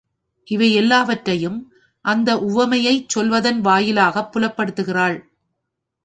[0.47, 1.59] இவை எல்லாவற்றையும்
[2.05, 5.17] அந்த உவமையைச் சொல்வதன் வாயிலாகப் புலப்படுத்துகிறாள்.